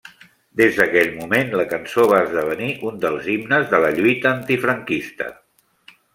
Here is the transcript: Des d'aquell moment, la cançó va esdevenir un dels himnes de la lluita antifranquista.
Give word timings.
Des 0.59 0.77
d'aquell 0.77 1.11
moment, 1.17 1.51
la 1.59 1.65
cançó 1.73 2.05
va 2.13 2.21
esdevenir 2.29 2.71
un 2.93 2.99
dels 3.05 3.29
himnes 3.35 3.69
de 3.75 3.83
la 3.85 3.93
lluita 3.99 4.33
antifranquista. 4.39 5.31